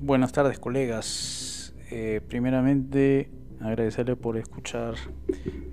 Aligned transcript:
Buenas 0.00 0.32
tardes 0.32 0.58
colegas. 0.58 1.74
Eh, 1.90 2.20
primeramente 2.26 3.30
agradecerle 3.60 4.16
por 4.16 4.36
escuchar 4.36 4.94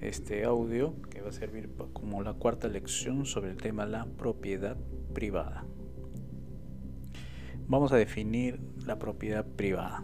este 0.02 0.44
audio 0.44 1.02
que 1.10 1.22
va 1.22 1.30
a 1.30 1.32
servir 1.32 1.70
como 1.94 2.22
la 2.22 2.34
cuarta 2.34 2.68
lección 2.68 3.26
sobre 3.26 3.52
el 3.52 3.58
tema 3.58 3.86
la 3.86 4.06
propiedad 4.06 4.78
privada. 5.14 5.66
Vamos 7.68 7.92
a 7.92 7.98
definir 7.98 8.60
la 8.86 9.00
propiedad 9.00 9.46
privada. 9.46 10.04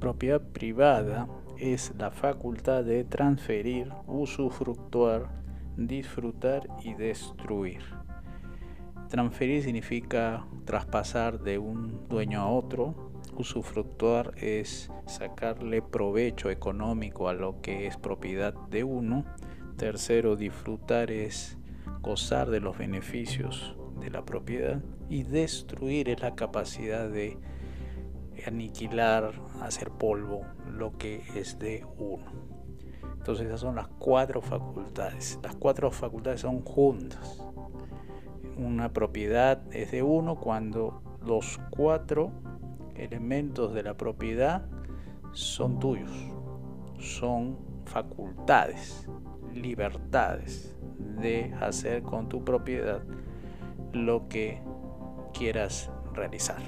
Propiedad 0.00 0.40
privada 0.40 1.28
es 1.58 1.92
la 1.98 2.10
facultad 2.10 2.84
de 2.84 3.04
transferir, 3.04 3.92
usufructuar, 4.06 5.28
disfrutar 5.76 6.66
y 6.82 6.94
destruir. 6.94 7.82
Transferir 9.08 9.62
significa 9.62 10.46
traspasar 10.64 11.40
de 11.40 11.58
un 11.58 12.08
dueño 12.08 12.40
a 12.40 12.48
otro. 12.48 13.09
Usufructuar 13.40 14.34
es 14.36 14.90
sacarle 15.06 15.80
provecho 15.80 16.50
económico 16.50 17.26
a 17.30 17.32
lo 17.32 17.62
que 17.62 17.86
es 17.86 17.96
propiedad 17.96 18.52
de 18.68 18.84
uno. 18.84 19.24
Tercero, 19.78 20.36
disfrutar 20.36 21.10
es 21.10 21.56
gozar 22.02 22.50
de 22.50 22.60
los 22.60 22.76
beneficios 22.76 23.74
de 23.98 24.10
la 24.10 24.26
propiedad. 24.26 24.82
Y 25.08 25.22
destruir 25.22 26.10
es 26.10 26.20
la 26.20 26.34
capacidad 26.34 27.08
de 27.08 27.38
aniquilar, 28.46 29.32
hacer 29.62 29.90
polvo 29.90 30.42
lo 30.70 30.98
que 30.98 31.22
es 31.34 31.58
de 31.58 31.86
uno. 31.96 32.30
Entonces 33.16 33.46
esas 33.46 33.60
son 33.60 33.76
las 33.76 33.88
cuatro 33.98 34.42
facultades. 34.42 35.38
Las 35.42 35.56
cuatro 35.56 35.90
facultades 35.90 36.42
son 36.42 36.60
juntas. 36.60 37.42
Una 38.58 38.92
propiedad 38.92 39.62
es 39.72 39.92
de 39.92 40.02
uno 40.02 40.36
cuando 40.36 41.00
los 41.24 41.58
cuatro 41.70 42.32
elementos 43.04 43.74
de 43.74 43.82
la 43.82 43.96
propiedad 43.96 44.66
son 45.32 45.78
tuyos. 45.78 46.10
Son 46.98 47.58
facultades, 47.84 49.08
libertades 49.54 50.76
de 50.98 51.52
hacer 51.60 52.02
con 52.02 52.28
tu 52.28 52.44
propiedad 52.44 53.02
lo 53.92 54.28
que 54.28 54.60
quieras 55.32 55.90
realizar. 56.14 56.60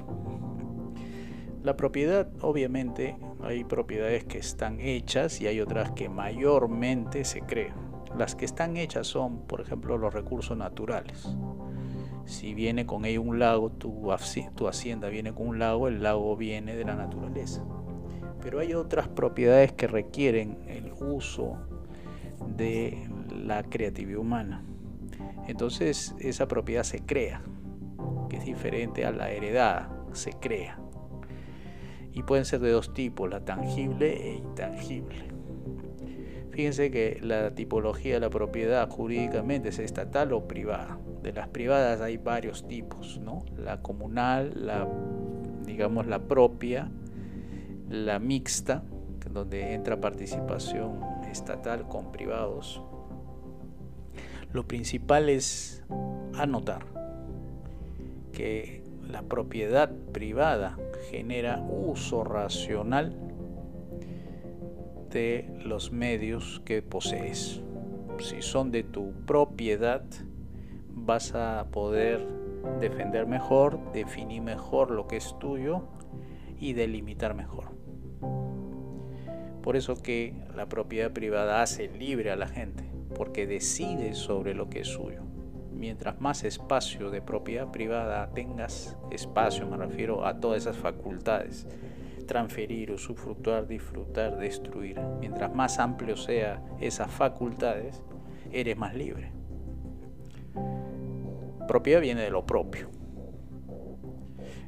La 1.63 1.77
propiedad, 1.77 2.29
obviamente, 2.41 3.15
hay 3.41 3.63
propiedades 3.63 4.25
que 4.25 4.37
están 4.37 4.81
hechas 4.81 5.39
y 5.39 5.47
hay 5.47 5.61
otras 5.61 5.91
que 5.91 6.09
mayormente 6.09 7.23
se 7.23 7.41
crean. 7.41 7.75
Las 8.17 8.35
que 8.35 8.45
están 8.45 8.75
hechas 8.75 9.07
son, 9.07 9.47
por 9.47 9.61
ejemplo, 9.61 9.97
los 9.97 10.13
recursos 10.13 10.57
naturales. 10.57 11.25
Si 12.25 12.53
viene 12.53 12.85
con 12.85 13.05
ello 13.05 13.21
un 13.21 13.39
lago, 13.39 13.69
tu, 13.69 14.09
tu 14.55 14.67
hacienda 14.67 15.09
viene 15.09 15.33
con 15.33 15.47
un 15.47 15.59
lago, 15.59 15.87
el 15.87 16.01
lago 16.01 16.35
viene 16.35 16.75
de 16.75 16.85
la 16.85 16.95
naturaleza. 16.95 17.63
Pero 18.41 18.59
hay 18.59 18.73
otras 18.73 19.07
propiedades 19.07 19.71
que 19.73 19.87
requieren 19.87 20.63
el 20.67 20.91
uso 20.93 21.57
de 22.55 23.07
la 23.45 23.63
creatividad 23.63 24.19
humana. 24.19 24.63
Entonces 25.47 26.15
esa 26.19 26.47
propiedad 26.47 26.83
se 26.83 26.99
crea, 26.99 27.41
que 28.29 28.37
es 28.37 28.45
diferente 28.45 29.05
a 29.05 29.11
la 29.11 29.31
heredada, 29.31 29.89
se 30.13 30.31
crea 30.33 30.79
y 32.13 32.21
pueden 32.23 32.45
ser 32.45 32.59
de 32.59 32.71
dos 32.71 32.93
tipos, 32.93 33.29
la 33.29 33.43
tangible 33.43 34.29
e 34.29 34.35
intangible. 34.35 35.32
Fíjense 36.53 36.91
que 36.91 37.17
la 37.19 37.55
tipología 37.55 38.13
de 38.13 38.19
la 38.19 38.29
propiedad 38.29 38.87
jurídicamente 38.87 39.69
es 39.69 39.79
estatal 39.79 40.33
o 40.33 40.47
privada. 40.47 40.99
De 41.23 41.33
las 41.33 41.47
privadas 41.47 41.99
hay 41.99 42.17
varios 42.17 42.67
tipos, 42.67 43.19
¿no? 43.19 43.43
La 43.57 43.81
comunal, 43.81 44.53
la 44.55 44.87
digamos 45.65 46.05
la 46.05 46.19
propia, 46.19 46.91
la 47.89 48.19
mixta, 48.19 48.83
donde 49.31 49.73
entra 49.73 49.99
participación 49.99 50.99
estatal 51.31 51.87
con 51.87 52.11
privados. 52.11 52.83
Lo 54.51 54.67
principal 54.67 55.29
es 55.29 55.83
anotar 56.35 56.85
que 58.31 58.83
la 59.09 59.23
propiedad 59.23 59.89
privada 60.11 60.77
genera 61.09 61.65
uso 61.67 62.23
racional 62.23 63.17
los 65.13 65.91
medios 65.91 66.61
que 66.65 66.81
posees. 66.81 67.61
Si 68.19 68.41
son 68.41 68.71
de 68.71 68.83
tu 68.83 69.11
propiedad, 69.25 70.03
vas 70.89 71.33
a 71.35 71.67
poder 71.71 72.25
defender 72.79 73.27
mejor, 73.27 73.91
definir 73.91 74.41
mejor 74.41 74.91
lo 74.91 75.07
que 75.07 75.17
es 75.17 75.35
tuyo 75.39 75.83
y 76.59 76.73
delimitar 76.73 77.35
mejor. 77.35 77.71
Por 79.61 79.75
eso 79.75 80.01
que 80.01 80.33
la 80.55 80.67
propiedad 80.67 81.11
privada 81.11 81.61
hace 81.61 81.87
libre 81.87 82.31
a 82.31 82.35
la 82.35 82.47
gente, 82.47 82.83
porque 83.15 83.47
decide 83.47 84.13
sobre 84.13 84.53
lo 84.53 84.69
que 84.69 84.81
es 84.81 84.87
suyo 84.87 85.23
mientras 85.83 86.21
más 86.21 86.45
espacio 86.45 87.09
de 87.11 87.21
propiedad 87.21 87.69
privada 87.69 88.29
tengas, 88.33 88.95
espacio 89.11 89.67
me 89.67 89.75
refiero 89.75 90.25
a 90.25 90.39
todas 90.39 90.61
esas 90.61 90.77
facultades, 90.77 91.67
transferir, 92.23 92.91
usufructuar, 92.91 93.67
disfrutar, 93.67 94.37
destruir, 94.37 94.99
mientras 95.19 95.53
más 95.53 95.79
amplio 95.79 96.15
sea 96.15 96.61
esas 96.79 97.11
facultades, 97.11 98.01
eres 98.51 98.77
más 98.77 98.95
libre. 98.95 99.31
Propiedad 101.67 102.01
viene 102.01 102.21
de 102.21 102.29
lo 102.29 102.45
propio. 102.45 102.89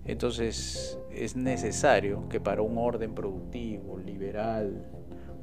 Entonces 0.05 0.99
es 1.11 1.35
necesario 1.35 2.29
que 2.29 2.39
para 2.39 2.61
un 2.61 2.77
orden 2.77 3.15
productivo, 3.15 3.97
liberal, 3.97 4.85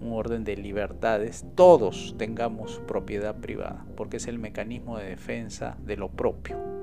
un 0.01 0.13
orden 0.13 0.45
de 0.45 0.57
libertades, 0.57 1.45
todos 1.55 2.15
tengamos 2.19 2.81
propiedad 2.87 3.37
privada, 3.37 3.87
porque 3.97 4.17
es 4.19 4.27
el 4.27 4.39
mecanismo 4.39 4.99
de 4.99 5.07
defensa 5.07 5.77
de 5.85 5.97
lo 5.97 6.11
propio. 6.11 6.82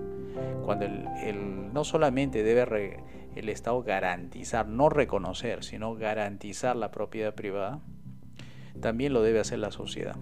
Cuando 0.63 0.85
el, 0.85 1.73
no 1.73 1.84
solamente 1.84 2.44
debe 2.44 3.03
el 3.35 3.50
Estado 3.50 3.81
garantizar, 3.84 4.67
no 4.67 4.90
reconocer, 4.90 5.63
sino 5.63 5.95
garantizar 5.95 6.75
la 6.75 6.91
propiedad 6.91 7.34
privada, 7.34 7.81
también 8.79 9.13
lo 9.13 9.22
debe 9.22 9.39
hacer 9.39 9.59
la 9.59 9.72
sociedad. 9.72 10.16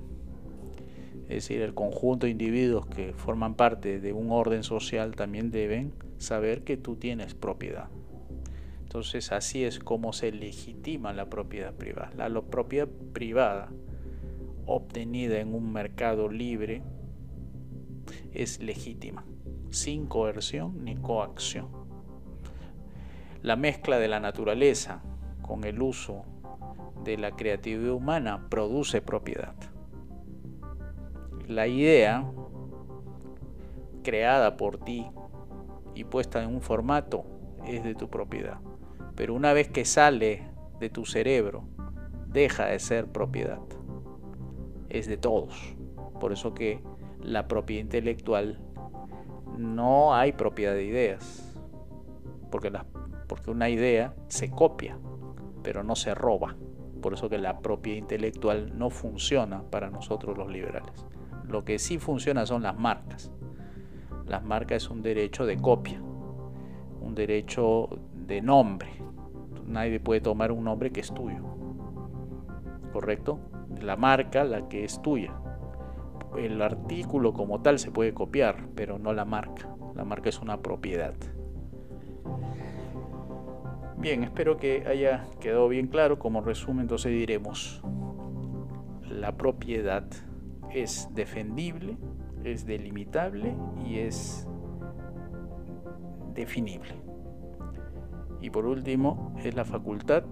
Es 1.23 1.43
decir, 1.43 1.61
el 1.61 1.73
conjunto 1.73 2.25
de 2.25 2.31
individuos 2.31 2.85
que 2.85 3.13
forman 3.13 3.55
parte 3.55 3.99
de 3.99 4.13
un 4.13 4.31
orden 4.31 4.63
social 4.63 5.15
también 5.15 5.51
deben 5.51 5.93
saber 6.17 6.63
que 6.63 6.77
tú 6.77 6.95
tienes 6.95 7.35
propiedad. 7.35 7.89
Entonces 8.83 9.33
así 9.33 9.65
es 9.65 9.79
como 9.79 10.13
se 10.13 10.31
legitima 10.31 11.11
la 11.11 11.29
propiedad 11.29 11.73
privada. 11.73 12.11
La, 12.15 12.41
propiedad 12.41 12.87
privada 12.87 13.69
obtenida 14.65 15.39
en 15.39 15.53
un 15.53 15.73
mercado 15.73 16.29
libre 16.29 16.81
es 18.33 18.61
legítima, 18.61 19.25
sin 19.69 20.07
coerción 20.07 20.83
ni 20.83 20.95
coacción. 20.95 21.67
La 23.41 23.55
mezcla 23.55 23.99
de 23.99 24.07
la 24.07 24.19
naturaleza 24.19 25.01
con 25.41 25.63
el 25.63 25.81
uso 25.81 26.25
de 27.03 27.17
la 27.17 27.31
creatividad 27.31 27.93
humana 27.93 28.47
produce 28.49 29.01
propiedad. 29.01 29.55
La 31.47 31.67
idea 31.67 32.29
creada 34.03 34.57
por 34.57 34.77
ti 34.77 35.07
y 35.95 36.03
puesta 36.03 36.43
en 36.43 36.53
un 36.53 36.61
formato 36.61 37.25
es 37.65 37.83
de 37.83 37.95
tu 37.95 38.09
propiedad. 38.09 38.59
Pero 39.15 39.33
una 39.33 39.53
vez 39.53 39.69
que 39.69 39.85
sale 39.85 40.43
de 40.79 40.89
tu 40.89 41.05
cerebro, 41.05 41.63
deja 42.27 42.65
de 42.65 42.79
ser 42.79 43.07
propiedad. 43.07 43.59
Es 44.89 45.07
de 45.07 45.17
todos. 45.17 45.75
Por 46.19 46.33
eso 46.33 46.53
que 46.53 46.81
la 47.21 47.47
propiedad 47.47 47.83
intelectual 47.83 48.59
no 49.57 50.13
hay 50.13 50.31
propiedad 50.31 50.73
de 50.73 50.83
ideas. 50.83 51.55
Porque, 52.51 52.71
porque 53.27 53.51
una 53.51 53.69
idea 53.69 54.13
se 54.27 54.49
copia, 54.49 54.97
pero 55.63 55.83
no 55.83 55.95
se 55.95 56.15
roba. 56.15 56.55
Por 57.01 57.13
eso 57.13 57.29
que 57.29 57.37
la 57.37 57.59
propiedad 57.59 57.99
intelectual 57.99 58.77
no 58.77 58.89
funciona 58.89 59.63
para 59.63 59.89
nosotros 59.89 60.37
los 60.37 60.49
liberales. 60.49 61.05
Lo 61.47 61.63
que 61.63 61.79
sí 61.79 61.97
funciona 61.99 62.45
son 62.45 62.63
las 62.63 62.77
marcas. 62.77 63.31
Las 64.25 64.43
marcas 64.43 64.83
es 64.83 64.89
un 64.89 65.01
derecho 65.01 65.45
de 65.45 65.57
copia, 65.57 66.01
un 67.01 67.15
derecho 67.15 67.87
de 68.13 68.41
nombre. 68.41 68.89
Nadie 69.65 69.99
puede 69.99 70.21
tomar 70.21 70.51
un 70.51 70.63
nombre 70.63 70.91
que 70.91 70.99
es 70.99 71.13
tuyo. 71.13 71.43
¿Correcto? 72.91 73.39
La 73.81 73.95
marca, 73.95 74.43
la 74.43 74.67
que 74.67 74.83
es 74.83 75.01
tuya. 75.01 75.33
El 76.37 76.61
artículo 76.61 77.33
como 77.33 77.61
tal 77.61 77.79
se 77.79 77.91
puede 77.91 78.13
copiar, 78.13 78.67
pero 78.75 78.99
no 78.99 79.11
la 79.11 79.25
marca. 79.25 79.75
La 79.95 80.05
marca 80.05 80.29
es 80.29 80.39
una 80.39 80.61
propiedad. 80.61 81.15
Bien, 83.97 84.23
espero 84.23 84.57
que 84.57 84.85
haya 84.85 85.25
quedado 85.39 85.67
bien 85.67 85.87
claro. 85.87 86.19
Como 86.19 86.41
resumen, 86.41 86.81
entonces 86.81 87.11
diremos, 87.11 87.81
la 89.09 89.35
propiedad 89.35 90.05
es 90.71 91.09
defendible, 91.15 91.97
es 92.43 92.65
delimitable 92.67 93.55
y 93.83 93.97
es 93.99 94.47
definible 96.33 96.93
Y 98.41 98.51
por 98.51 98.67
último, 98.67 99.33
es 99.43 99.55
la 99.55 99.65
facultad 99.65 100.23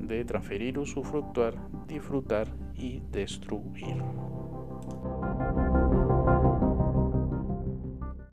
de 0.00 0.24
transferir, 0.24 0.78
usufructuar, 0.80 1.54
disfrutar 1.86 2.48
y 2.74 3.00
destruir. 3.12 4.02
thank 5.38 5.56
you 5.56 5.71